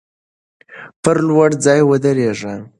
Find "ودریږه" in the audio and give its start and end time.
1.89-2.53